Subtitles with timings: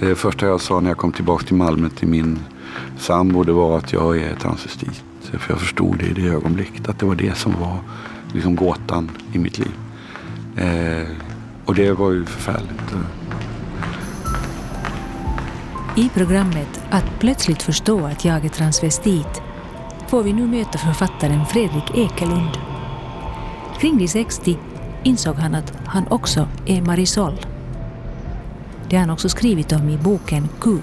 [0.00, 2.38] Det första jag sa när jag kom tillbaka till Malmö till min
[2.98, 5.02] sambo det var att jag är transvestit.
[5.20, 7.78] För jag förstod det i det ögonblicket att det var det som var
[8.32, 9.72] liksom gåtan i mitt liv.
[10.56, 11.08] Eh,
[11.64, 12.94] och det var ju förfärligt.
[15.96, 19.42] I programmet Att plötsligt förstå att jag är transvestit
[20.08, 22.58] får vi nu möta författaren Fredrik Ekelund.
[23.80, 24.58] Kring de 60
[25.02, 27.47] insåg han att han också är Marisol.
[28.90, 30.78] Det har han också skrivit om i boken Q.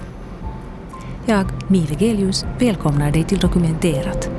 [1.26, 4.30] Jag, Mi Vegelius, välkomnar dig till Dokumenterat.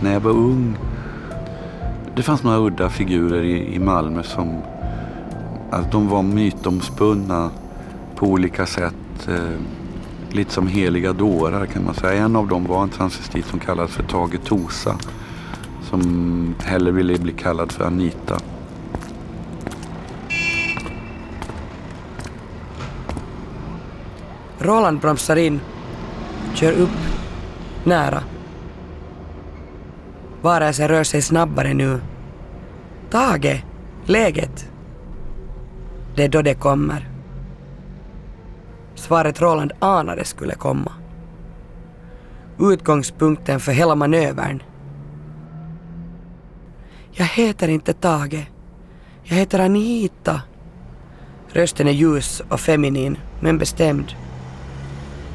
[0.00, 0.76] När jag var ung,
[2.16, 4.62] det fanns några udda figurer i, i Malmö som
[5.70, 7.50] alltså de var mytomspunna
[8.16, 9.28] på olika sätt.
[9.28, 9.60] Eh,
[10.30, 12.24] lite som heliga dårar kan man säga.
[12.24, 14.96] En av dem var en transvestit som kallades för Tage Tosa.
[15.82, 18.38] Som hellre ville bli kallad för Anita.
[24.64, 25.60] Roland bromsar in,
[26.54, 26.98] kör upp,
[27.84, 28.22] nära.
[30.42, 32.00] Varelsen rör sig snabbare nu.
[33.10, 33.64] Tage,
[34.04, 34.70] läget?
[36.16, 37.08] Det är då det kommer.
[38.94, 40.92] Svaret Roland anade skulle komma.
[42.58, 44.62] Utgångspunkten för hela manövern.
[47.12, 48.50] Jag heter inte Tage.
[49.22, 50.42] Jag heter Anita.
[51.48, 54.23] Rösten är ljus och feminin, men bestämd.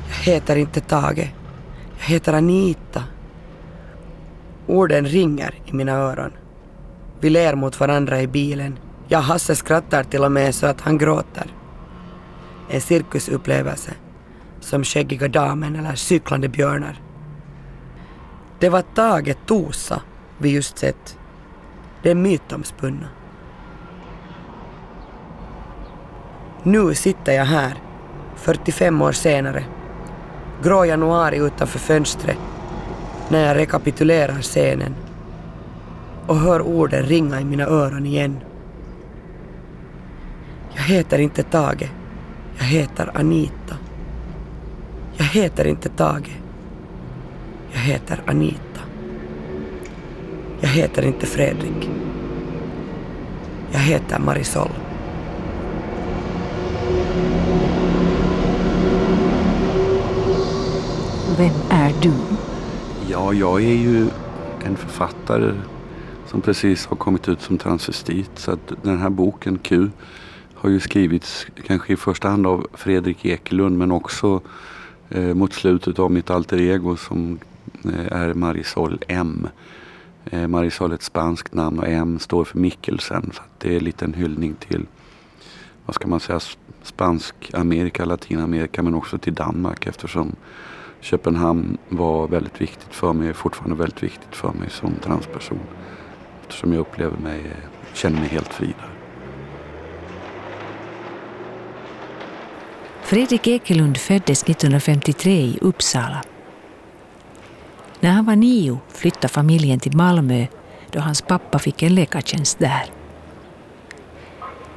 [0.09, 1.33] Jag heter inte Tage.
[1.97, 3.03] Jag heter Anita.
[4.67, 6.31] Orden ringer i mina öron.
[7.19, 8.79] Vi ler mot varandra i bilen.
[9.07, 11.53] Ja, Hasse skrattar till och med så att han gråter.
[12.69, 13.91] En cirkusupplevelse.
[14.59, 17.01] Som Skäggiga damen eller Cyklande björnar.
[18.59, 20.01] Det var Tage Tosa
[20.37, 21.17] vi just sett.
[22.03, 23.07] Det är mytomspunna.
[26.63, 27.73] Nu sitter jag här,
[28.35, 29.65] 45 år senare
[30.63, 32.37] grå januari utanför fönstret
[33.29, 34.95] när jag rekapitulerar scenen
[36.27, 38.39] och hör orden ringa i mina öron igen.
[40.75, 41.89] Jag heter inte Tage.
[42.57, 43.75] Jag heter Anita.
[45.17, 46.37] Jag heter inte Tage.
[47.71, 48.81] Jag heter Anita.
[50.61, 51.89] Jag heter inte Fredrik.
[53.71, 54.69] Jag heter Marisol.
[61.39, 62.13] Vem är du?
[63.07, 64.07] Ja, jag är ju
[64.63, 65.53] en författare
[66.27, 68.31] som precis har kommit ut som transvestit.
[68.35, 69.89] Så att den här boken Q
[70.53, 74.41] har ju skrivits kanske i första hand av Fredrik Ekelund men också
[75.09, 77.39] eh, mot slutet av mitt alter ego som
[77.85, 79.47] eh, är Marisol M.
[80.25, 83.31] Eh, Marisol är ett spanskt namn och M står för Mikkelsen.
[83.33, 84.85] Så det är lite en hyllning till,
[85.85, 86.39] vad ska man säga,
[86.83, 90.35] spansk Amerika, Latinamerika men också till Danmark eftersom
[91.01, 95.59] Köpenhamn var väldigt viktigt för mig, är fortfarande väldigt viktigt för mig som transperson.
[96.41, 98.89] Eftersom jag upplever mig, eh, känner mig helt fri där.
[103.01, 106.23] Fredrik Ekelund föddes 1953 i Uppsala.
[107.99, 110.45] När han var nio flyttade familjen till Malmö
[110.91, 112.85] då hans pappa fick en läkartjänst där.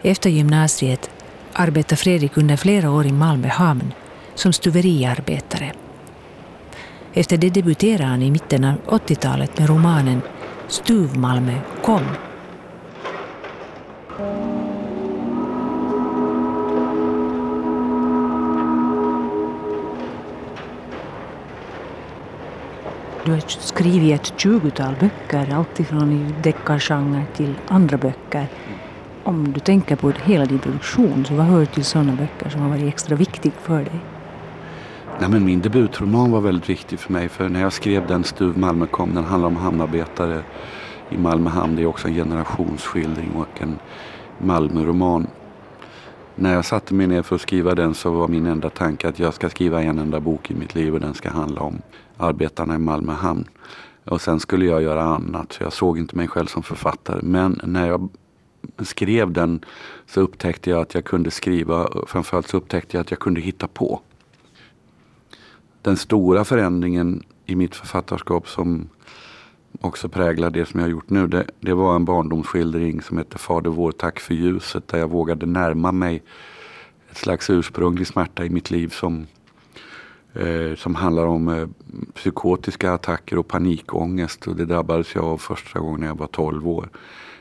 [0.03, 1.11] Efter gymnasiet
[1.53, 3.93] arbetade Fredrik under flera år i Malmö hamn
[4.35, 5.73] som stuveriarbetare.
[7.15, 10.23] Efter det debuterade han i mitten av 80-talet med romanen
[10.69, 12.03] Stuvmalmö kom.
[23.25, 28.47] Du har skrivit ett tjugotal böcker, alltifrån deckargenre till andra böcker.
[29.25, 32.69] Om du tänker på hela din produktion, så vad hör till sådana böcker som har
[32.69, 34.12] varit extra viktiga för dig?
[35.23, 38.59] Nej, men min debutroman var väldigt viktig för mig för när jag skrev den Stuv
[38.59, 40.43] Malmö kom, den handlar om hamnarbetare
[41.11, 41.77] i Malmö hamn.
[41.77, 43.79] Det är också en generationsskildring och en
[44.39, 45.27] Malmöroman.
[46.35, 49.19] När jag satte mig ner för att skriva den så var min enda tanke att
[49.19, 51.83] jag ska skriva en enda bok i mitt liv och den ska handla om
[52.17, 53.45] arbetarna i Malmö hamn.
[54.05, 57.21] Och sen skulle jag göra annat, så jag såg inte mig själv som författare.
[57.23, 58.09] Men när jag
[58.79, 59.65] skrev den
[60.07, 63.69] så upptäckte jag att jag kunde skriva, framförallt så upptäckte jag att jag kunde hitta
[63.69, 64.01] på
[65.83, 68.89] den stora förändringen i mitt författarskap som
[69.81, 71.27] också präglar det som jag har gjort nu.
[71.27, 74.89] Det, det var en barndomsskildring som hette Fader vår, tack för ljuset.
[74.89, 76.23] Där jag vågade närma mig
[77.11, 79.27] ett slags ursprunglig smärta i mitt liv som,
[80.35, 81.69] eh, som handlar om eh,
[82.15, 84.47] psykotiska attacker och panikångest.
[84.47, 86.89] Och det drabbades jag av första gången när jag var 12 år.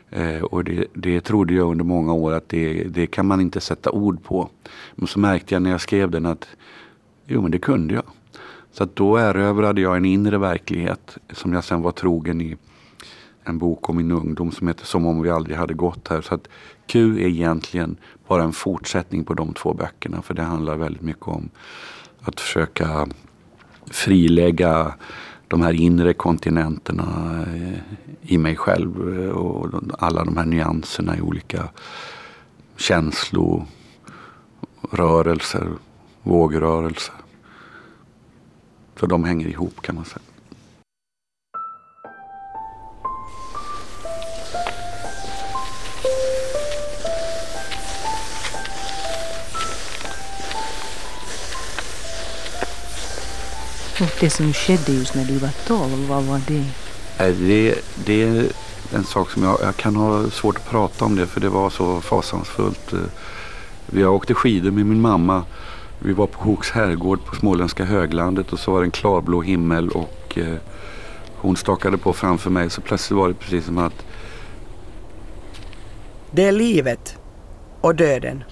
[0.09, 3.61] Eh, och det, det trodde jag under många år att det, det kan man inte
[3.61, 4.49] sätta ord på.
[4.95, 6.47] Men så märkte jag när jag skrev den att
[7.25, 8.03] jo men det kunde jag.
[8.71, 12.57] Så att då erövrade jag en inre verklighet som jag sen var trogen i
[13.43, 16.21] en bok om min ungdom som heter Som om vi aldrig hade gått här.
[16.21, 16.47] Så att
[16.87, 17.97] Q är egentligen
[18.27, 20.21] bara en fortsättning på de två böckerna.
[20.21, 21.49] För det handlar väldigt mycket om
[22.21, 23.07] att försöka
[23.85, 24.93] frilägga
[25.47, 27.05] de här inre kontinenterna
[27.55, 27.79] eh,
[28.21, 29.69] i mig själv eh, och
[29.99, 31.69] alla de här nyanserna i olika
[32.77, 35.67] känslorörelser,
[36.23, 37.15] vågrörelser.
[39.01, 40.21] Så de hänger ihop kan man säga.
[54.01, 56.65] Och det som skedde just när du var 12, vad var det?
[57.17, 57.75] Det,
[58.05, 58.45] det är
[58.93, 61.69] en sak som jag, jag kan ha svårt att prata om det för det var
[61.69, 62.93] så fasansfullt.
[63.85, 65.43] Vi åkte skidor med min mamma.
[66.03, 69.89] Vi var på Hooks herrgård på småländska höglandet och så var det en klarblå himmel
[69.89, 70.55] och eh,
[71.35, 74.05] hon stakade på framför mig så plötsligt var det precis som att
[76.31, 77.17] Det är livet
[77.81, 78.43] och döden.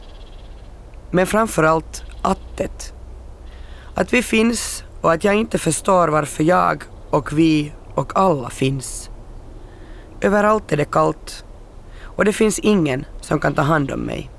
[1.11, 2.93] Men framförallt attet.
[3.93, 9.09] Att vi finns och att jag inte förstår varför jag och vi och alla finns.
[10.21, 11.45] Överallt är det kallt
[12.01, 14.29] och det finns ingen som kan ta hand om mig.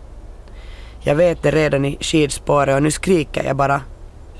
[1.03, 3.83] Jag vet det redan i skidspåret och nu skriker jag bara.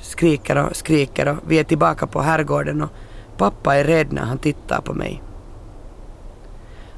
[0.01, 2.91] Skriker och skriker och vi är tillbaka på herrgården och
[3.37, 5.23] pappa är rädd när han tittar på mig.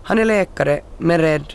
[0.02, 1.54] Han är läkare men rädd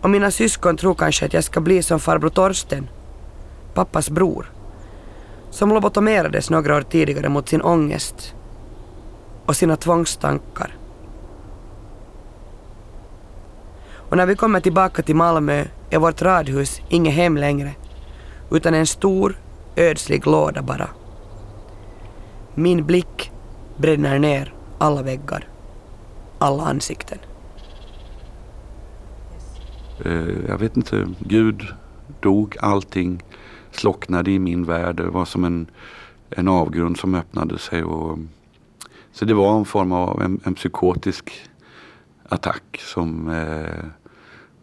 [0.00, 2.88] och mina syskon tror kanske att jag ska bli som farbror Torsten,
[3.74, 4.50] pappas bror
[5.50, 8.34] som lobotomerades några år tidigare mot sin ångest
[9.46, 10.76] och sina tvångstankar.
[14.14, 17.74] Och när vi kommer tillbaka till Malmö är vårt radhus inget hem längre,
[18.50, 19.36] utan en stor,
[19.76, 20.88] ödslig låda bara.
[22.54, 23.32] Min blick
[23.76, 25.48] bränner ner alla väggar,
[26.38, 27.18] alla ansikten.
[30.04, 31.62] Eh, jag vet inte, Gud
[32.20, 33.22] dog, allting
[33.70, 34.96] slocknade i min värld.
[34.96, 35.66] Det var som en,
[36.30, 37.84] en avgrund som öppnade sig.
[37.84, 38.18] Och,
[39.12, 41.32] så det var en form av en, en psykotisk
[42.28, 43.84] attack som, eh,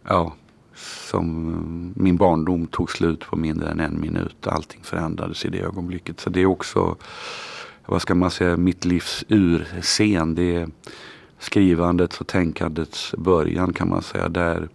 [0.02, 0.32] ja,
[0.74, 4.46] som eh, min barndom tog slut på mindre än en minut.
[4.46, 6.20] Allting förändrades i det ögonblicket.
[6.20, 6.96] Så det är också,
[7.86, 10.34] vad ska man säga, mitt livs urscen.
[10.34, 10.68] Det är
[11.38, 14.28] skrivandets och tänkandets början kan man säga.
[14.28, 14.68] Där,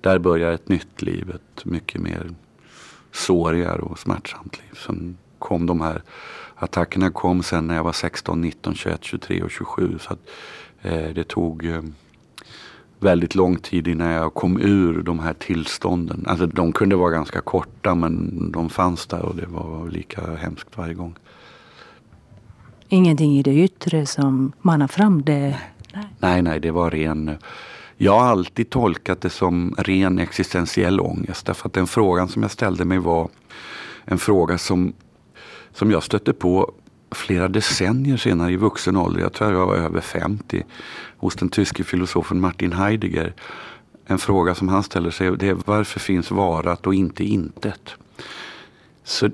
[0.00, 2.30] där börjar ett nytt liv, ett mycket mer
[3.12, 4.78] sårigare och smärtsamt liv.
[4.86, 6.02] Sen kom de här
[6.54, 9.98] attackerna kom sen när jag var 16, 19, 21, 23 och 27.
[10.00, 10.18] Så att,
[10.82, 11.82] eh, det tog eh,
[13.00, 16.24] väldigt lång tid innan jag kom ur de här tillstånden.
[16.26, 20.68] Alltså de kunde vara ganska korta men de fanns där och det var lika hemskt
[20.76, 21.14] varje gång.
[22.88, 25.58] Ingenting i det yttre som manar fram det?
[25.94, 27.38] Nej, nej, nej det var ren
[28.02, 31.46] jag har alltid tolkat det som ren existentiell ångest.
[31.46, 33.28] Därför att den frågan som jag ställde mig var
[34.04, 34.92] en fråga som,
[35.72, 36.72] som jag stötte på
[37.10, 39.20] flera decennier senare i vuxen ålder.
[39.20, 40.64] Jag tror jag var över 50.
[41.16, 43.34] Hos den tyske filosofen Martin Heidegger.
[44.06, 47.94] En fråga som han ställer sig det är varför finns varat och inte intet?
[49.04, 49.30] Så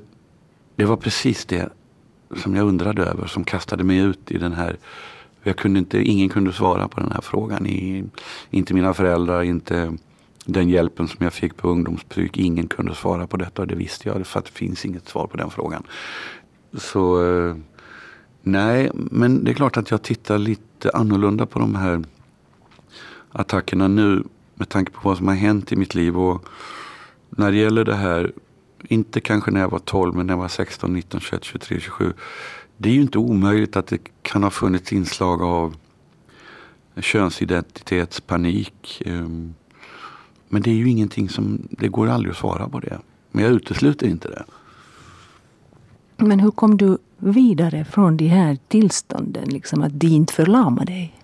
[0.76, 1.68] det var precis det
[2.36, 4.76] som jag undrade över som kastade mig ut i den här
[5.46, 7.66] jag kunde inte, ingen kunde svara på den här frågan.
[7.66, 8.04] I,
[8.50, 9.96] inte mina föräldrar, inte
[10.44, 12.36] den hjälpen som jag fick på ungdomspsyk.
[12.36, 15.26] Ingen kunde svara på detta och det visste jag för att det finns inget svar
[15.26, 15.82] på den frågan.
[16.76, 17.56] Så eh,
[18.42, 22.04] nej, men det är klart att jag tittar lite annorlunda på de här
[23.32, 26.18] attackerna nu med tanke på vad som har hänt i mitt liv.
[26.18, 26.48] Och
[27.30, 28.32] när det gäller det här,
[28.82, 32.12] inte kanske när jag var 12 men när jag var 16, 19, 21, 23, 27
[32.76, 35.76] det är ju inte omöjligt att det kan ha funnits inslag av
[36.96, 39.02] könsidentitetspanik.
[39.06, 39.54] Ehm,
[40.48, 42.98] men det är ju ingenting som, det går aldrig att svara på det.
[43.30, 44.44] Men jag utesluter inte det.
[46.16, 51.14] Men hur kom du vidare från de här tillstånden, liksom att de inte förlamade dig?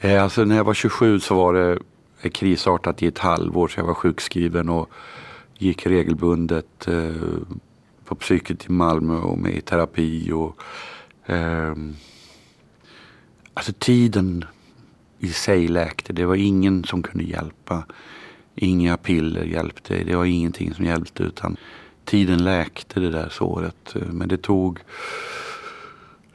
[0.00, 1.78] Eh, alltså när jag var 27 så var det
[2.30, 4.90] krisartat i ett halvår så jag var sjukskriven och
[5.58, 7.12] gick regelbundet eh,
[8.04, 10.32] på psyket i Malmö och med i terapi.
[10.32, 10.62] Och,
[11.32, 11.74] eh,
[13.54, 14.44] alltså tiden
[15.18, 16.12] i sig läkte.
[16.12, 17.84] Det var ingen som kunde hjälpa.
[18.54, 20.04] Inga piller hjälpte.
[20.04, 21.56] Det var ingenting som hjälpte utan
[22.08, 23.96] tiden läkte det där såret.
[23.96, 24.78] Eh, men det tog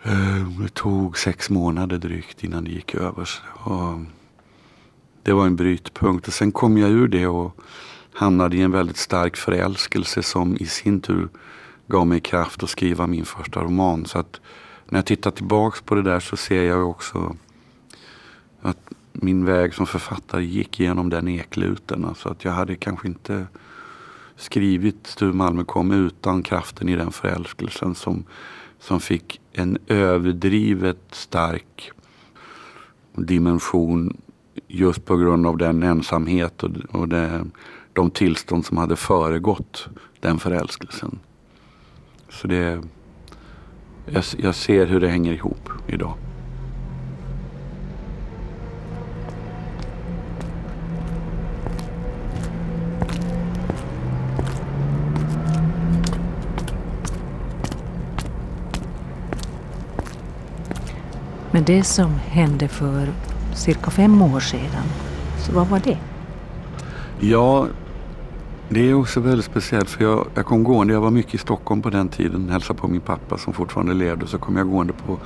[0.03, 3.29] eh, det tog sex månader drygt innan det gick över.
[3.43, 3.99] Och
[5.23, 6.27] det var en brytpunkt.
[6.27, 7.57] Och sen kom jag ur det och
[8.13, 11.29] hamnade i en väldigt stark förälskelse som i sin tur
[11.87, 14.05] gav mig kraft att skriva min första roman.
[14.05, 14.41] Så att
[14.89, 17.35] när jag tittar tillbaks på det där så ser jag också
[18.61, 22.05] att min väg som författare gick genom den ekluten.
[22.05, 23.47] Alltså att jag hade kanske inte
[24.35, 28.23] skrivit Sture Malmö kom utan kraften i den förälskelsen som,
[28.79, 31.91] som fick en överdrivet stark
[33.15, 34.17] dimension
[34.67, 37.45] just på grund av den ensamhet och, och det,
[37.93, 39.87] de tillstånd som hade föregått
[40.19, 41.19] den förälskelsen.
[42.29, 42.83] Så det,
[44.05, 46.13] jag, jag ser hur det hänger ihop idag.
[61.53, 63.07] Men det som hände för
[63.55, 64.86] cirka fem år sedan,
[65.38, 65.98] så vad var det?
[67.19, 67.67] Ja,
[68.69, 71.81] det är också väldigt speciellt för jag, jag kom gående, jag var mycket i Stockholm
[71.81, 74.27] på den tiden, hälsade på min pappa som fortfarande levde.
[74.27, 75.17] Så kom jag gående på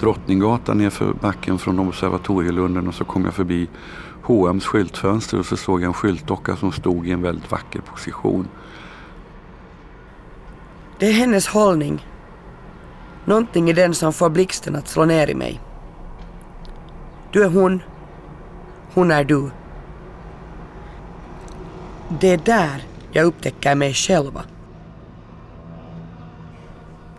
[0.00, 3.68] Drottninggatan nerför backen från Observatorielunden och så kom jag förbi
[4.22, 8.48] H&M's skyltfönster och så såg jag en skyltdocka som stod i en väldigt vacker position.
[10.98, 12.06] Det är hennes hållning.
[13.26, 15.60] Någonting i den som får blixten att slå ner i mig.
[17.32, 17.82] Du är hon.
[18.94, 19.50] Hon är du.
[22.20, 24.42] Det är där jag upptäcker mig själva.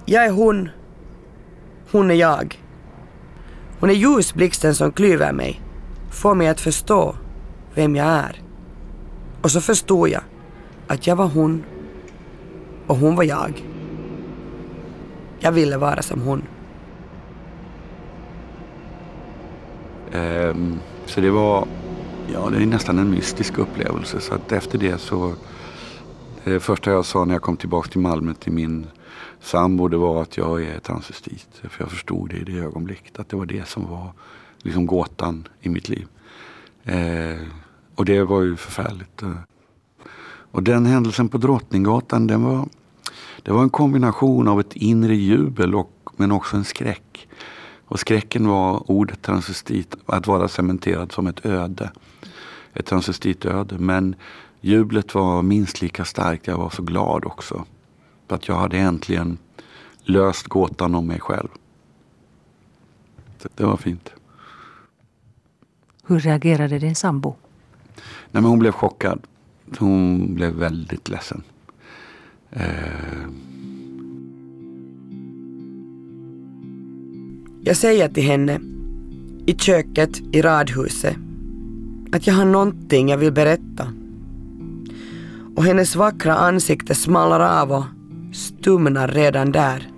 [0.06, 0.70] Jag är hon.
[1.92, 2.62] Hon är jag.
[3.80, 5.62] Hon är ljusblixten som klyver mig,
[6.12, 7.16] får mig att förstå
[7.76, 8.42] vem jag är.
[9.42, 10.22] Och så förstod jag
[10.88, 11.64] att jag var hon
[12.88, 13.67] och hon var jag.
[15.40, 16.44] Jag ville vara som hon.
[20.14, 21.68] Um, så det var
[22.34, 24.20] Ja, det är nästan en mystisk upplevelse.
[24.20, 25.34] Så att efter det så...
[26.44, 28.88] Det första jag sa när jag kom tillbaka till Malmö till min
[29.42, 31.48] sambo det var att jag är transvestit.
[31.52, 33.20] För jag förstod det i det ögonblicket.
[33.20, 34.12] Att det var det som var
[34.58, 36.08] liksom gåtan i mitt liv.
[36.84, 37.48] Eh,
[37.96, 39.24] och det var ju förfärligt.
[40.52, 42.68] Och den händelsen på Drottninggatan den var,
[43.48, 47.28] det var en kombination av ett inre jubel och, men också en skräck.
[47.86, 51.92] Och skräcken var ordet transvestit, att vara cementerad som ett öde
[52.74, 53.78] ett transvestitöde.
[53.78, 54.16] Men
[54.62, 56.48] jublet var minst lika starkt.
[56.48, 57.66] Jag var så glad också.
[58.28, 59.38] För att jag hade äntligen
[60.04, 61.48] löst gåtan om mig själv.
[63.56, 64.10] Det var fint.
[66.04, 67.36] Hur reagerade din sambo?
[67.96, 69.22] Nej, men hon blev chockad.
[69.80, 71.44] Hon blev väldigt ledsen.
[72.52, 73.28] Eh.
[77.62, 78.60] Jag säger till henne
[79.46, 81.16] i köket i radhuset
[82.12, 83.88] att jag har någonting jag vill berätta.
[85.56, 87.84] Och hennes vackra ansikte smalnar av och
[88.36, 89.92] stumnar redan där.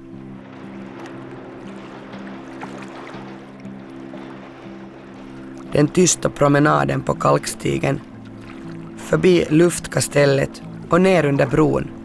[5.72, 8.00] Den tysta promenaden på kalkstigen,
[8.98, 11.99] förbi luftkastellet och ner under bron.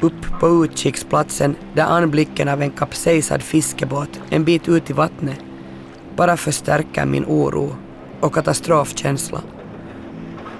[0.00, 5.38] Upp på utkiksplatsen där anblicken av en kapsejsad fiskebåt en bit ut i vattnet
[6.18, 7.76] bara förstärker min oro
[8.20, 9.42] och katastrofkänsla.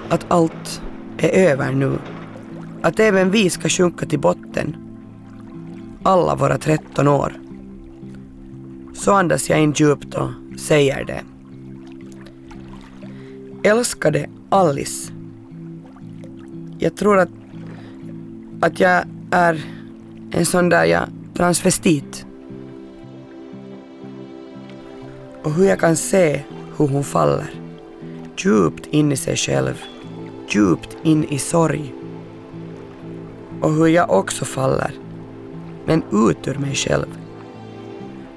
[0.09, 0.83] Att allt
[1.18, 1.99] är över nu.
[2.83, 4.76] Att även vi ska sjunka till botten.
[6.02, 7.33] Alla våra 13 år.
[8.95, 11.23] Så andas jag in djupt och säger det.
[13.68, 15.12] Älskade Alice.
[16.78, 17.30] Jag tror att,
[18.61, 19.61] att jag är
[20.30, 22.26] en sån där jag transvestit.
[25.42, 26.42] Och hur jag kan se
[26.76, 27.50] hur hon faller.
[28.37, 29.82] Djupt in i sig själv.
[30.49, 31.94] Djupt in i sorg.
[33.61, 34.92] Och hur jag också faller.
[35.85, 37.18] Men ut ur mig själv.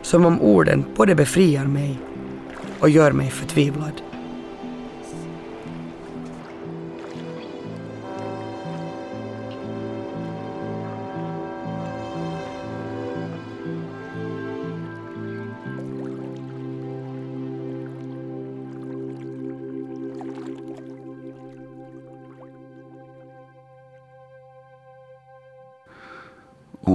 [0.02, 2.00] Som om orden både befriar mig
[2.80, 4.02] och gör mig förtvivlad.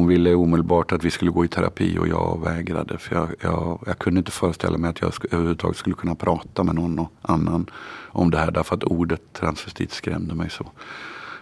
[0.07, 2.99] Hon ville omedelbart att vi skulle gå i terapi och jag vägrade.
[2.99, 6.75] För jag, jag, jag kunde inte föreställa mig att jag överhuvudtaget skulle kunna prata med
[6.75, 7.71] någon annan
[8.09, 8.51] om det här.
[8.51, 10.71] Därför att ordet transvestit skrämde mig så.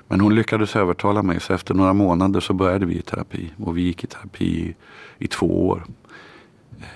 [0.08, 3.52] Men hon lyckades övertala mig så efter några månader så började vi i terapi.
[3.58, 4.74] Och vi gick i terapi i,
[5.18, 5.84] i två år.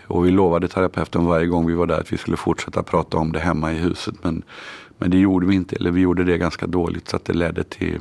[0.07, 3.33] Och vi lovade terapeuten varje gång vi var där att vi skulle fortsätta prata om
[3.33, 4.15] det hemma i huset.
[4.23, 4.43] Men,
[4.99, 7.65] men det gjorde vi inte, eller vi gjorde det ganska dåligt så att det ledde
[7.65, 8.01] till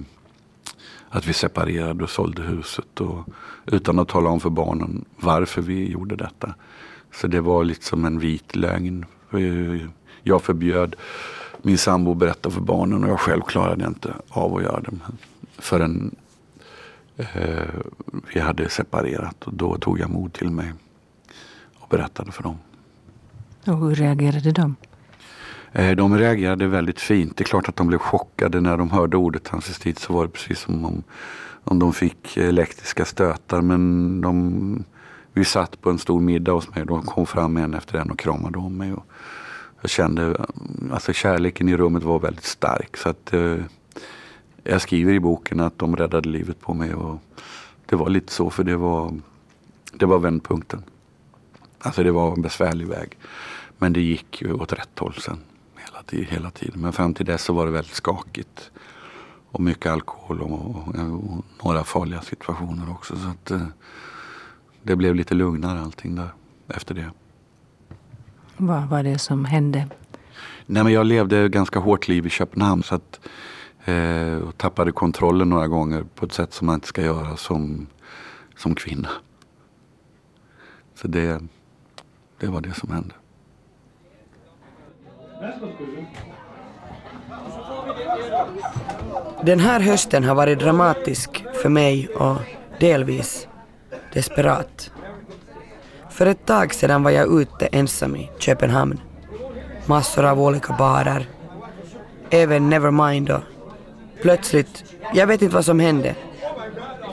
[1.09, 3.01] att vi separerade och sålde huset.
[3.01, 3.27] Och,
[3.65, 6.53] utan att tala om för barnen varför vi gjorde detta.
[7.13, 9.05] Så det var lite som en vit lögn.
[9.33, 9.89] Eh,
[10.23, 10.95] jag förbjöd
[11.61, 14.97] min sambo att berätta för barnen och jag själv klarade inte av att göra det
[15.57, 16.15] förrän
[17.17, 17.63] eh,
[18.33, 19.43] vi hade separerat.
[19.43, 20.73] Och då tog jag mod till mig
[21.79, 22.57] och berättade för dem.
[23.65, 24.75] Och hur reagerade de?
[25.71, 27.37] Eh, de reagerade väldigt fint.
[27.37, 30.29] Det är klart att de blev chockade när de hörde ordet transvestit så var det
[30.29, 31.03] precis som om,
[31.63, 33.61] om de fick elektriska stötar.
[33.61, 34.83] Men de,
[35.33, 38.11] vi satt på en stor middag hos mig och de kom fram en efter en
[38.11, 38.93] och kramade om mig.
[38.93, 39.05] Och
[39.81, 40.45] jag kände,
[40.91, 42.97] alltså kärleken i rummet var väldigt stark.
[42.97, 43.57] Så att, eh,
[44.63, 46.93] jag skriver i boken att de räddade livet på mig.
[46.93, 47.19] Och
[47.85, 49.13] det var lite så för det var,
[49.93, 50.83] det var vändpunkten.
[51.79, 53.17] Alltså det var en besvärlig väg.
[53.77, 55.37] Men det gick ju åt rätt håll sen.
[56.11, 56.81] Hela, hela tiden.
[56.81, 58.71] Men fram till dess så var det väldigt skakigt.
[59.51, 63.15] Och mycket alkohol och, och, och några farliga situationer också.
[63.15, 63.67] Så att, eh,
[64.83, 66.29] det blev lite lugnare allting där
[66.67, 67.11] efter det.
[68.57, 69.87] Vad var det som hände?
[70.65, 72.83] Nej, men jag levde ganska hårt liv i Köpenhamn.
[72.83, 73.19] Så att,
[73.85, 77.87] eh, och tappade kontrollen några gånger på ett sätt som man inte ska göra som,
[78.55, 79.09] som kvinna.
[80.95, 81.41] Så det,
[82.39, 83.15] det var det som hände.
[89.41, 92.37] Den här hösten har varit dramatisk för mig och
[92.79, 93.47] delvis
[94.13, 94.91] desperat.
[96.09, 98.99] För ett tag sedan var jag ute ensam i Köpenhamn.
[99.85, 101.29] Massor av olika barer.
[102.29, 103.41] Även Nevermind och
[104.21, 106.15] plötsligt, jag vet inte vad som hände.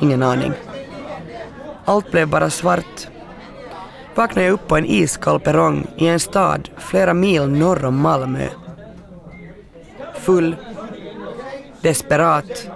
[0.00, 0.52] Ingen aning.
[1.84, 3.08] Allt blev bara svart.
[4.14, 8.48] Vaknade jag upp på en iskall perrong i en stad flera mil norr om Malmö.
[10.14, 10.56] Full,
[11.80, 12.70] desperat,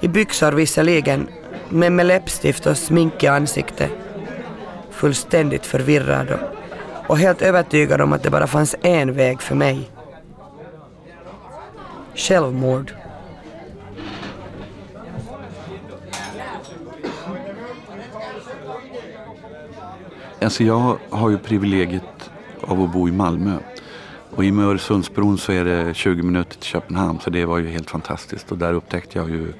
[0.00, 1.28] i byxor visserligen,
[1.68, 3.90] men med läppstift och smink i ansiktet
[4.90, 6.40] fullständigt förvirrad och,
[7.06, 9.90] och helt övertygad om att det bara fanns en väg för mig.
[12.14, 12.92] Självmord.
[20.40, 22.19] Alltså jag har ju privilegiet
[22.62, 23.58] av att bo i Malmö.
[24.30, 27.58] Och i och med Öresundsbron så är det 20 minuter till Köpenhamn så det var
[27.58, 28.52] ju helt fantastiskt.
[28.52, 29.52] Och där upptäckte jag ju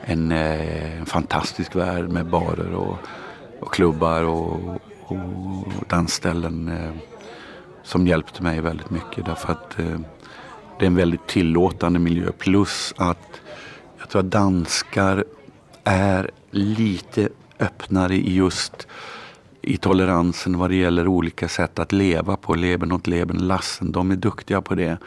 [0.00, 2.98] en, eh, en fantastisk värld med barer och
[3.64, 6.92] och klubbar och, och dansställen eh,
[7.82, 9.98] som hjälpte mig väldigt mycket därför att eh,
[10.78, 12.32] det är en väldigt tillåtande miljö.
[12.38, 13.40] Plus att
[13.98, 15.24] jag tror att danskar
[15.84, 17.28] är lite
[17.60, 18.88] öppnare i just
[19.64, 22.54] i toleransen vad det gäller olika sätt att leva på.
[22.54, 23.92] Leben åt leben lassen.
[23.92, 24.98] De är duktiga på det.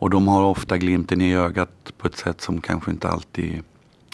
[0.00, 3.62] Och de har ofta glimten i ögat på ett sätt som kanske inte alltid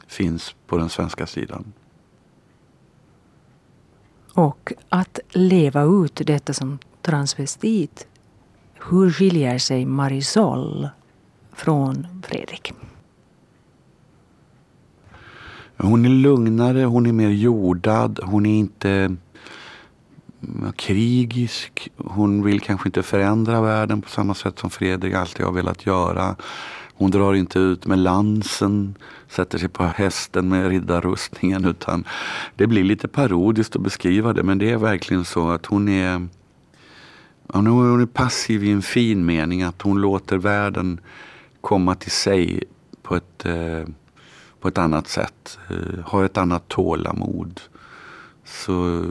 [0.07, 1.73] finns på den svenska sidan.
[4.33, 8.07] Och att leva ut detta som transvestit.
[8.91, 10.89] Hur skiljer sig Marisol
[11.53, 12.73] från Fredrik?
[15.77, 19.17] Hon är lugnare, hon är mer jordad, hon är inte
[20.49, 21.89] Mm, krigisk.
[21.97, 26.37] Hon vill kanske inte förändra världen på samma sätt som Fredrik alltid har velat göra.
[26.97, 28.95] Hon drar inte ut med lansen,
[29.29, 32.05] sätter sig på hästen med riddarrustningen utan
[32.57, 36.29] det blir lite parodiskt att beskriva det men det är verkligen så att hon är
[37.49, 41.01] hon är passiv i en fin mening att hon låter världen
[41.61, 42.63] komma till sig
[43.03, 43.85] på ett, eh,
[44.61, 45.59] på ett annat sätt.
[45.71, 47.61] Eh, ha har ett annat tålamod.
[48.45, 49.05] Så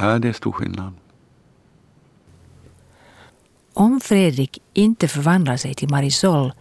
[0.00, 0.92] ja, det är stor skillnad.
[3.72, 6.52] Om Fredrik inte förvandlar sig till Marisol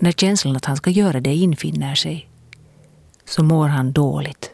[0.00, 2.28] när känslan att han ska göra det infinner sig,
[3.24, 4.50] så mår han dåligt.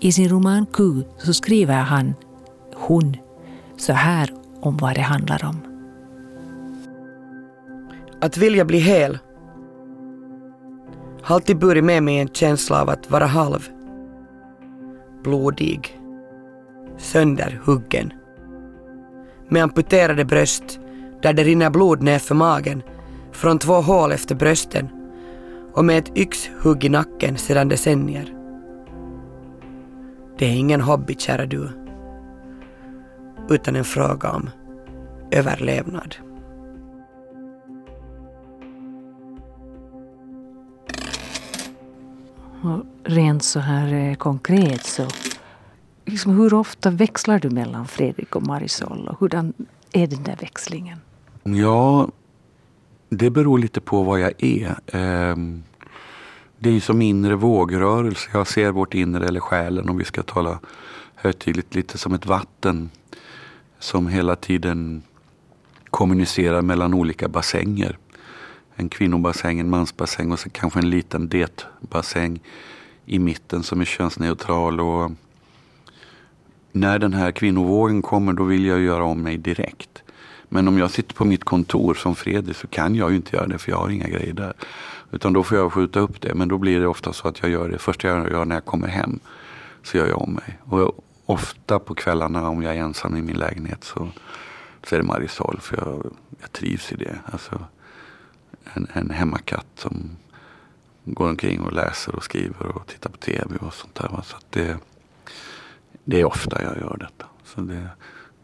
[0.00, 2.14] I sin roman Q så skriver han,
[2.74, 3.16] hon,
[3.76, 5.60] så här om vad det handlar om.
[8.20, 9.18] Att vilja bli hel
[11.22, 13.68] har alltid burit med mig en känsla av att vara halv.
[15.22, 16.01] Blodig.
[16.98, 18.12] Sönderhuggen
[19.48, 20.80] med amputerade bröst
[21.22, 22.82] där det rinner blod ner för magen
[23.32, 24.88] från två hål efter brösten
[25.74, 28.34] och med ett yxhugg i nacken sedan decennier.
[30.38, 31.68] Det är ingen hobby, kära du,
[33.50, 34.50] utan en fråga om
[35.30, 36.16] överlevnad.
[42.62, 45.02] Och rent så här eh, konkret så
[46.04, 49.08] liksom, hur ofta växlar du mellan Fredrik och Marisol?
[49.08, 49.52] Och hurdan
[49.92, 50.98] är den där växlingen?
[51.42, 52.08] Ja,
[53.08, 54.76] det beror lite på vad jag är.
[54.86, 55.62] Ehm,
[56.58, 58.30] det är ju som inre vågrörelse.
[58.32, 60.58] Jag ser vårt inre, eller själen om vi ska tala
[61.14, 62.90] högtidligt, lite som ett vatten
[63.78, 65.02] som hela tiden
[65.90, 67.98] kommunicerar mellan olika bassänger.
[68.74, 72.40] En kvinnobassäng, en mansbassäng och så kanske en liten detbassäng
[73.06, 74.80] i mitten som är könsneutral.
[74.80, 75.10] Och
[76.72, 80.02] när den här kvinnovågen kommer då vill jag göra om mig direkt.
[80.48, 83.46] Men om jag sitter på mitt kontor som Fredrik så kan jag ju inte göra
[83.46, 84.52] det för jag har inga grejer där.
[85.10, 86.34] Utan då får jag skjuta upp det.
[86.34, 88.64] Men då blir det ofta så att jag gör det första jag gör när jag
[88.64, 89.20] kommer hem.
[89.82, 90.58] Så gör jag om mig.
[90.64, 94.08] Och ofta på kvällarna om jag är ensam i min lägenhet så,
[94.86, 95.58] så är det Marisol.
[95.60, 97.18] För jag, jag trivs i det.
[97.24, 97.64] Alltså,
[98.74, 100.10] en, en hemmakatt som
[101.04, 104.22] går omkring och läser och skriver och tittar på tv och sånt där.
[104.24, 104.76] Så det,
[106.04, 107.26] det är ofta jag gör detta.
[107.44, 107.88] Så det,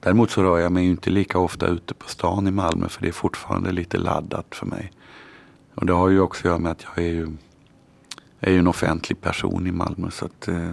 [0.01, 3.09] däremot så rör jag mig inte lika ofta ute på stan i Malmö för det
[3.09, 4.93] är fortfarande lite laddat för mig.
[5.75, 7.29] Och det har ju också att göra med att jag är ju,
[8.41, 10.11] är ju en offentlig person i Malmö.
[10.11, 10.73] Så att, eh,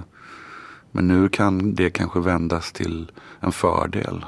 [0.92, 4.26] men nu kan det kanske vändas till en fördel.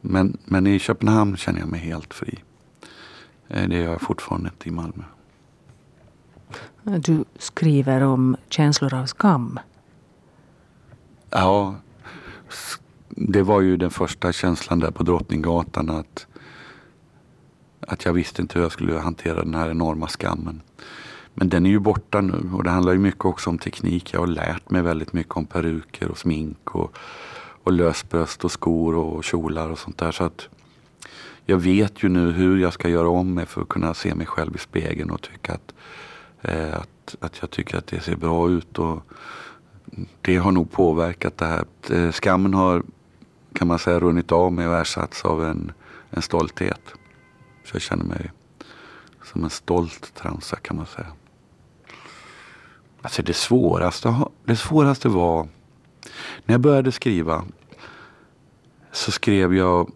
[0.00, 2.38] Men, men i Köpenhamn känner jag mig helt fri.
[3.48, 5.04] Eh, det gör jag fortfarande inte i Malmö.
[6.82, 9.58] Du skriver om känslor av skam.
[11.30, 11.74] Ja,
[13.08, 15.90] det var ju den första känslan där på Drottninggatan.
[15.90, 16.26] Att,
[17.80, 20.62] att jag visste inte hur jag skulle hantera den här enorma skammen.
[21.34, 24.12] Men den är ju borta nu och det handlar ju mycket också om teknik.
[24.12, 26.96] Jag har lärt mig väldigt mycket om peruker och smink och,
[27.64, 30.12] och lösbröst och skor och kjolar och sånt där.
[30.12, 30.48] Så att
[31.44, 34.26] jag vet ju nu hur jag ska göra om mig för att kunna se mig
[34.26, 35.74] själv i spegeln och tycka att,
[36.42, 38.78] eh, att, att jag tycker att det ser bra ut.
[38.78, 39.02] Och
[40.20, 41.64] det har nog påverkat det här.
[41.90, 42.82] Eh, skammen har
[43.52, 45.72] kan man säga runnit av mig och ersatts av en,
[46.10, 46.80] en stolthet.
[47.64, 48.30] Så jag känner mig
[49.24, 51.12] som en stolt transa kan man säga.
[53.02, 55.48] Alltså det svåraste, det svåraste var
[56.44, 57.44] när jag började skriva
[58.92, 59.90] så skrev jag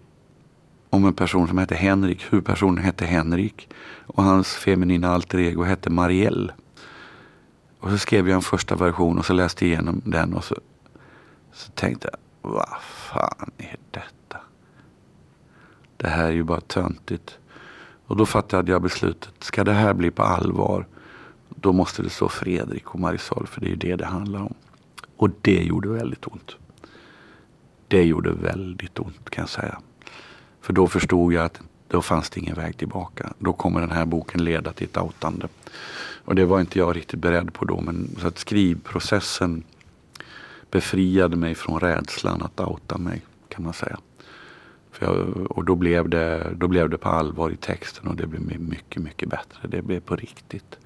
[0.90, 2.22] om en person som hette Henrik.
[2.30, 3.68] Huvudpersonen hette Henrik
[4.06, 6.52] och hans feminina alter ego hette Marielle.
[7.80, 10.56] Och så skrev jag en första version och så läste jag igenom den och så,
[11.52, 14.38] så tänkte jag, vad fan är detta?
[15.96, 17.38] Det här är ju bara töntigt.
[18.06, 20.86] Och då fattade jag beslutet, ska det här bli på allvar
[21.60, 24.54] då måste det stå Fredrik och Marisol för det är ju det det handlar om.
[25.16, 26.56] Och det gjorde väldigt ont.
[27.88, 29.78] Det gjorde väldigt ont kan jag säga.
[30.60, 33.32] För då förstod jag att då fanns det ingen väg tillbaka.
[33.38, 35.48] Då kommer den här boken leda till ett outande.
[36.24, 37.80] Och det var inte jag riktigt beredd på då.
[37.80, 39.62] Men så att skrivprocessen
[40.70, 43.98] befriade mig från rädslan att outa mig kan man säga.
[45.00, 48.60] Jag, och då blev, det, då blev det på allvar i texten och det blev
[48.60, 49.68] mycket, mycket bättre.
[49.68, 50.78] Det blev på riktigt.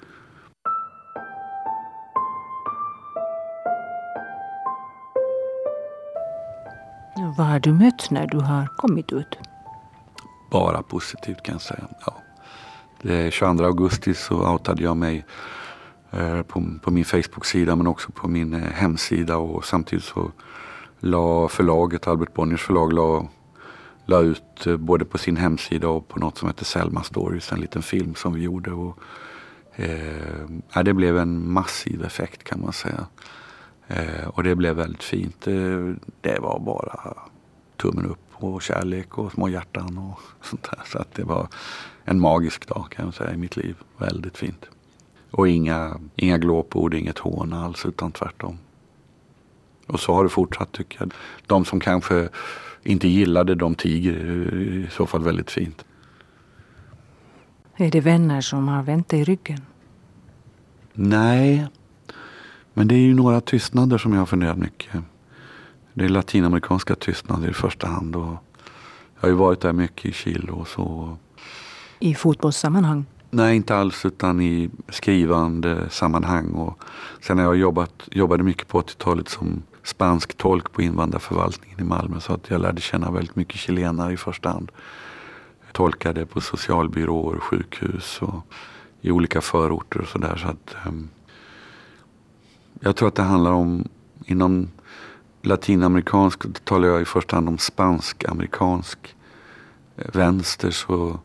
[7.37, 9.37] Vad har du mött när du har kommit ut?
[10.49, 11.87] Bara positivt kan jag säga.
[12.05, 12.13] Ja.
[13.01, 15.25] Det 22 augusti så outade jag mig
[16.11, 20.31] eh, på, på, min Facebook-sida men också på min eh, hemsida och samtidigt så
[20.99, 23.27] la förlaget, Albert Bonniers förlag, la,
[24.05, 27.59] la ut eh, både på sin hemsida och på något som heter Selma Stories, en
[27.59, 28.71] liten film som vi gjorde.
[28.71, 28.99] Och,
[29.75, 33.05] eh, det blev en massiv effekt kan man säga.
[33.87, 35.41] Eh, och det blev väldigt fint.
[35.41, 37.13] Det, det, var bara
[37.77, 40.79] tummen upp och kärlek och små hjärtan och sånt där.
[40.85, 41.47] Så att det var
[42.03, 43.75] en magisk dag kan jag säga i mitt liv.
[43.97, 44.65] Väldigt fint.
[45.31, 48.57] Och inga, inga glåpord, inget hån alls utan tvärtom.
[49.87, 51.13] Och så har det fortsatt tycker jag.
[51.45, 52.29] De som kanske
[52.83, 54.13] inte gillade de tiger
[54.55, 55.85] i så fall väldigt fint.
[57.75, 59.61] Är det vänner som har vänt dig ryggen?
[60.93, 61.67] Nej,
[62.73, 64.95] men det är ju några tystnader som jag har funderat mycket.
[65.97, 68.15] Det är latinamerikanska tystnader i första hand.
[68.15, 68.37] Och
[69.15, 71.17] jag har ju varit där mycket i Chile och så.
[71.99, 73.05] I fotbollssammanhang?
[73.29, 76.51] Nej, inte alls utan i skrivande sammanhang.
[76.51, 76.83] Och
[77.21, 82.19] sen har jag jobbat, jobbade mycket på 80-talet som spansk tolk på invandrarförvaltningen i Malmö.
[82.19, 84.71] Så att jag lärde känna väldigt mycket chilenare i första hand.
[85.65, 88.53] Jag tolkade på socialbyråer, sjukhus och
[89.01, 90.35] i olika förorter och sådär.
[90.35, 91.09] Så att, um,
[92.79, 93.87] jag tror att det handlar om,
[94.25, 94.67] inom
[95.45, 99.15] latinamerikansk, då talar jag i första hand om spansk-amerikansk
[99.97, 101.19] eh, vänster så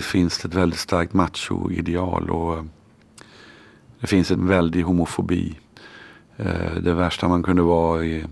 [0.00, 2.64] finns det ett väldigt starkt macho-ideal och eh,
[4.00, 5.58] det finns en väldig homofobi.
[6.36, 8.24] Eh, det värsta man kunde vara i,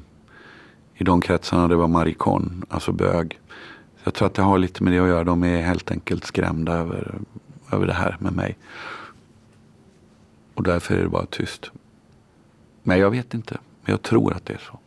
[0.95, 3.41] i de kretsarna det var marikon, alltså bög.
[4.05, 5.25] Jag tror att det har lite med det att göra.
[5.25, 7.19] De är helt enkelt skrämda över,
[7.73, 8.59] över det här med mig.
[10.55, 11.71] Och därför är det bara tyst.
[12.83, 13.59] Men jag vet inte.
[13.83, 14.79] Men jag tror att det är så.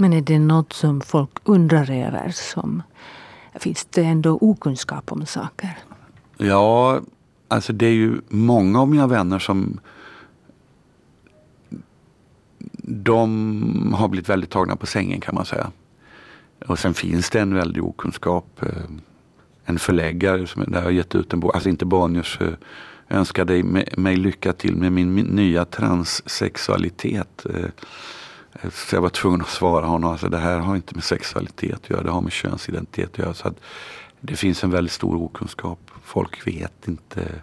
[0.00, 2.30] Men är det något som folk undrar över?
[2.30, 2.82] Som,
[3.54, 5.78] finns det ändå okunskap om saker?
[6.36, 7.00] Ja,
[7.48, 9.80] alltså det är ju många av mina vänner som
[12.82, 15.70] de har blivit väldigt tagna på sängen kan man säga.
[16.66, 18.62] Och sen finns det en väldig okunskap.
[18.62, 18.68] Eh,
[19.64, 22.52] en förläggare som där har gett ut en bok, alltså inte Bonniers eh,
[23.08, 23.62] önskade
[23.96, 27.46] mig lycka till med min nya transsexualitet.
[27.54, 27.70] Eh.
[28.72, 31.90] Så jag var tvungen att svara honom, alltså det här har inte med sexualitet att
[31.90, 33.34] göra, det har med könsidentitet att göra.
[33.34, 33.60] Så att
[34.20, 35.90] det finns en väldigt stor okunskap.
[36.02, 37.42] Folk vet inte,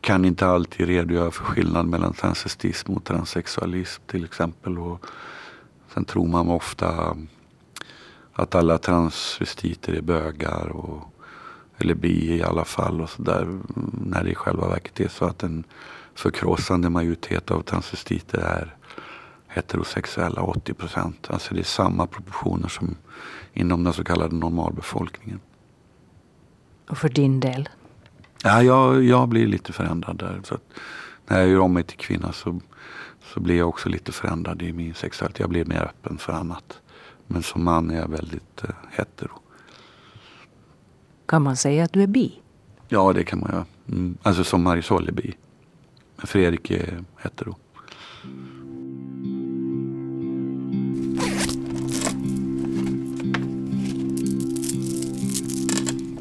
[0.00, 4.78] kan inte alltid redogöra för skillnad mellan transvestism och transsexualism till exempel.
[4.78, 5.06] Och
[5.94, 7.16] sen tror man ofta
[8.32, 10.68] att alla transvestiter är bögar.
[10.68, 11.12] Och,
[11.78, 13.58] eller bi i alla fall och sådär.
[13.92, 15.64] När det i själva verket är så att en
[16.14, 18.76] förkrossande majoritet av transvestiter är
[19.52, 21.26] heterosexuella, 80 procent.
[21.30, 22.96] Alltså det är samma proportioner som
[23.52, 25.40] inom den så kallade normalbefolkningen.
[26.88, 27.68] Och för din del?
[28.44, 30.40] Ja, jag, jag blir lite förändrad där.
[30.44, 30.58] Så
[31.26, 32.60] när jag gör om mig till kvinna så,
[33.22, 35.40] så blir jag också lite förändrad i min sexualitet.
[35.40, 36.80] Jag blir mer öppen för annat.
[37.26, 39.38] Men som man är jag väldigt eh, hetero.
[41.26, 42.40] Kan man säga att du är bi?
[42.88, 43.66] Ja, det kan man göra.
[43.88, 44.16] Mm.
[44.22, 45.34] Alltså som Marisol är bi.
[46.16, 47.56] Men Fredrik är hetero.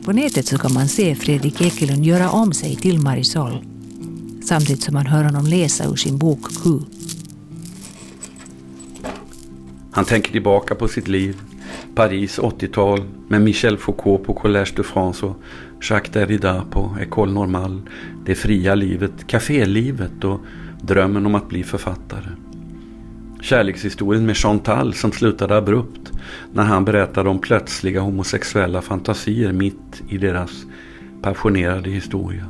[0.05, 3.65] På nätet så kan man se Fredrik Ekelund göra om sig till Marisol
[4.43, 6.79] samtidigt som man hör honom läsa ur sin bok Q.
[9.91, 11.41] Han tänker tillbaka på sitt liv.
[11.95, 15.35] Paris 80-tal med Michel Foucault på Collège de France och
[15.81, 17.81] Jacques Derrida på École Normale.
[18.25, 20.39] Det fria livet, kafélivet och
[20.81, 22.29] drömmen om att bli författare.
[23.41, 26.11] Kärlekshistorien med Chantal som slutade abrupt
[26.53, 30.65] när han berättade om plötsliga homosexuella fantasier mitt i deras
[31.21, 32.45] passionerade historia.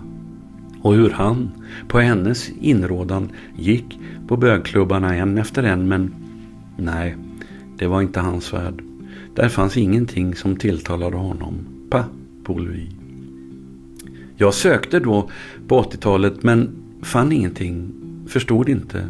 [0.81, 1.51] Och hur han,
[1.87, 6.13] på hennes inrådan, gick på bögklubbarna en efter en men
[6.77, 7.15] nej,
[7.77, 8.83] det var inte hans värld.
[9.35, 11.55] Där fanns ingenting som tilltalade honom.
[11.89, 12.05] Pas
[12.43, 12.79] pour.
[14.35, 15.29] Jag sökte då
[15.67, 16.69] på 80-talet men
[17.01, 17.91] fann ingenting.
[18.27, 19.09] Förstod inte.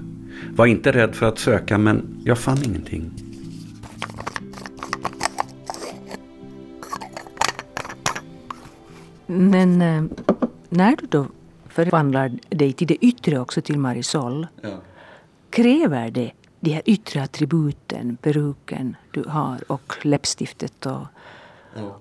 [0.50, 3.12] Var inte rädd för att söka men jag fann ingenting.
[9.26, 10.04] Men äh,
[10.70, 11.28] när du då
[11.70, 14.48] förvandlar dig till det yttre också till Marisol.
[14.62, 14.82] Ja.
[15.50, 21.08] Kräver det de här yttre attributen, peruken du har och läppstiftet och...
[21.76, 21.98] Ja.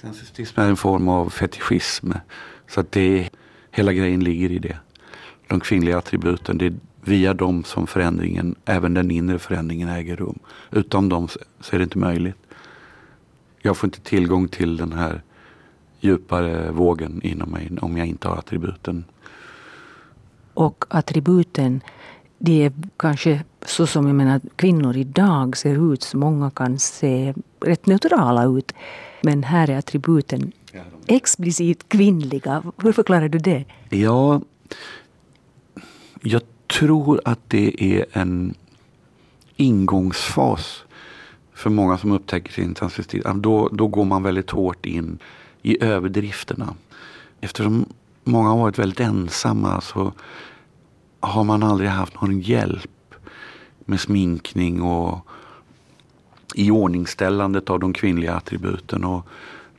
[0.00, 2.12] Transvestism är en form av fetischism.
[2.68, 3.30] Så att det,
[3.70, 4.76] hela grejen ligger i det.
[5.48, 10.38] De kvinnliga attributen, det är via dem som förändringen, även den inre förändringen äger rum.
[10.70, 11.28] Utan dem
[11.60, 12.36] så är det inte möjligt.
[13.62, 15.22] Jag får inte tillgång till den här
[16.00, 19.04] djupare vågen inom mig om jag inte har attributen.
[20.54, 21.80] Och attributen,
[22.38, 27.86] det är kanske så som jag menar, kvinnor idag ser ut, många kan se rätt
[27.86, 28.72] neutrala ut.
[29.22, 30.52] Men här är attributen
[31.06, 32.62] explicit kvinnliga.
[32.82, 33.64] Hur förklarar du det?
[33.88, 34.40] Ja,
[36.22, 38.54] jag tror att det är en
[39.56, 40.84] ingångsfas
[41.54, 43.24] för många som upptäcker sin transvestit.
[43.34, 45.18] Då, då går man väldigt hårt in
[45.62, 46.74] i överdrifterna.
[47.40, 47.86] Eftersom
[48.24, 50.12] många har varit väldigt ensamma så
[51.20, 53.14] har man aldrig haft någon hjälp
[53.84, 55.26] med sminkning och
[56.54, 59.04] iordningställandet av de kvinnliga attributen.
[59.04, 59.26] Och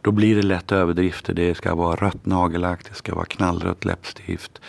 [0.02, 1.34] då blir det lätt överdrifter.
[1.34, 4.62] Det ska vara rött nagellack, det ska vara knallrött läppstift,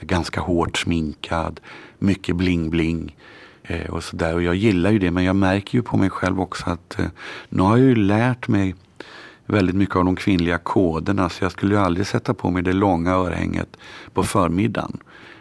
[0.00, 1.60] ganska hårt sminkad,
[1.98, 3.16] mycket bling-bling.
[3.62, 6.40] Eh, och, så och jag gillar ju det men jag märker ju på mig själv
[6.40, 7.06] också att eh,
[7.48, 8.74] nu har jag ju lärt mig
[9.46, 11.28] väldigt mycket av de kvinnliga koderna.
[11.28, 13.76] Så jag skulle ju aldrig sätta på mig det långa örhänget
[14.12, 14.98] på förmiddagen.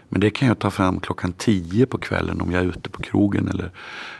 [0.09, 3.01] Men det kan jag ta fram klockan tio på kvällen om jag är ute på
[3.01, 3.71] krogen eller,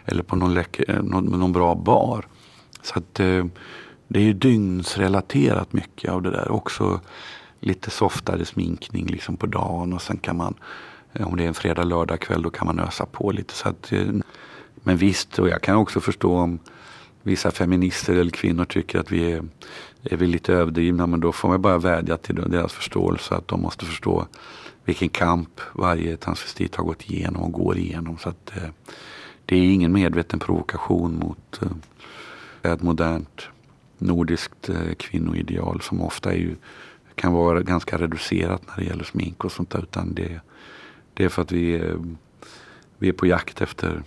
[0.06, 2.26] eller på någon, läcker, eh, någon, någon bra bar.
[2.82, 3.46] Så att eh,
[4.08, 6.52] det är ju dygnsrelaterat mycket av det där.
[6.52, 7.00] Också
[7.64, 10.54] lite softare sminkning liksom på dagen och sen kan man
[11.14, 13.54] eh, om det är en fredag, lördag kväll då kan man ösa på lite.
[13.54, 14.08] Så att, eh,
[14.76, 16.60] men visst, och jag kan också förstå om
[17.22, 19.44] vissa feminister eller kvinnor tycker att vi är,
[20.04, 23.62] är vi lite överdrivna men då får man bara vädja till deras förståelse att de
[23.62, 24.28] måste förstå
[24.86, 28.18] vilken kamp varje transvestit har gått igenom och går igenom.
[28.18, 28.70] Så att, eh,
[29.46, 31.60] det är ingen medveten provokation mot
[32.62, 33.48] ett modernt
[33.98, 36.56] nordiskt kvinnoideal som ofta är ju,
[37.16, 39.84] kan vara ganska reducerat när det gäller smink och sånt där.
[39.84, 40.42] Utan det,
[41.14, 42.00] det är för att vi är,
[42.98, 44.04] vi är på jakt efter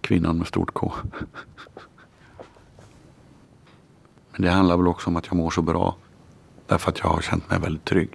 [0.00, 0.92] kvinnan med stort K.
[4.32, 5.96] Men det handlar väl också om att jag mår så bra.
[6.66, 8.10] Därför att jag har känt mig väldigt trygg.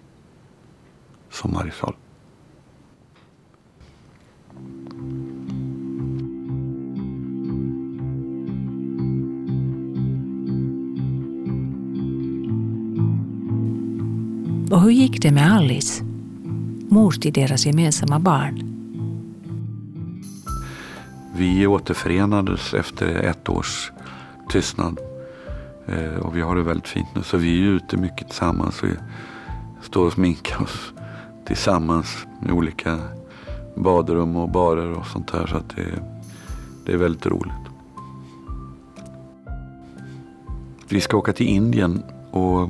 [1.29, 1.95] Som Marisol.
[14.71, 16.03] Och hur gick det med Alice?
[16.89, 18.63] Mor till deras gemensamma barn.
[21.35, 23.91] Vi återförenades efter ett års
[24.49, 24.99] tystnad.
[25.87, 27.23] Eh, och vi har det väldigt fint nu.
[27.23, 28.83] Så vi är ute mycket tillsammans.
[28.83, 28.93] Vi
[29.81, 30.93] står och sminkar oss
[31.45, 32.99] tillsammans I olika
[33.75, 35.47] badrum och barer och sånt där.
[35.47, 36.03] Så att det,
[36.85, 37.53] det är väldigt roligt.
[40.89, 42.69] Vi ska åka till Indien och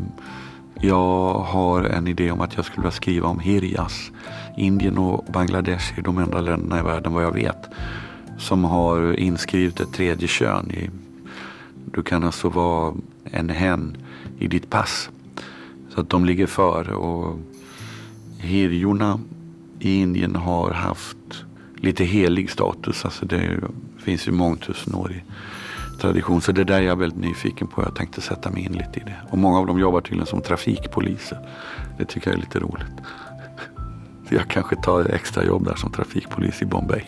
[0.81, 4.11] jag har en idé om att jag skulle vilja skriva om hirjas.
[4.57, 7.69] Indien och Bangladesh är de enda länderna i världen vad jag vet
[8.41, 10.71] som har inskrivet ett tredje kön.
[10.71, 10.89] I,
[11.85, 13.97] du kan alltså vara en hen
[14.39, 15.09] i ditt pass.
[15.89, 16.93] Så att de ligger före.
[16.93, 17.39] Och
[18.37, 19.19] Hirjorna
[19.79, 23.05] i Indien har haft lite helig status.
[23.05, 23.59] Alltså det
[23.97, 25.23] finns ju mångtusenårig
[26.01, 26.41] tradition.
[26.41, 27.83] Så det är jag väldigt nyfiken på.
[27.83, 29.15] Jag tänkte sätta mig in lite i det.
[29.29, 31.37] Och många av dem jobbar tydligen som trafikpoliser.
[31.97, 32.97] Det tycker jag är lite roligt.
[34.29, 37.03] Så jag kanske tar extra jobb där som trafikpolis i Bombay.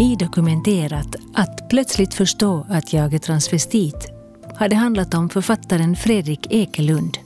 [0.00, 4.17] I dokumenterat Att plötsligt förstå att jag är transvestit
[4.58, 7.18] har det handlat om författaren Fredrik Ekelund.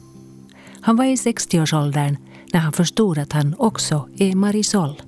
[0.80, 2.16] Han var i 60-årsåldern
[2.52, 5.02] när han förstod att han också är Marisol.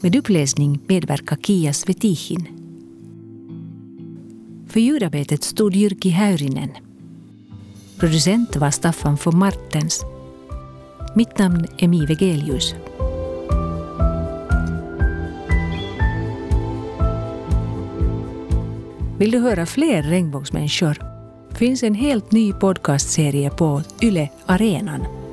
[0.00, 2.48] Med uppläsning medverkar Kia Svetihin.
[4.68, 6.70] För ljudarbetet stod Jyrki Häyrinen.
[7.98, 10.04] Producent var Staffan von Martens.
[11.14, 12.74] Mitt namn är Mi Vegelius.
[19.18, 20.98] Vill du höra fler regnbågsmänniskor?
[21.54, 25.23] finns en helt ny podcastserie på Yle Arenan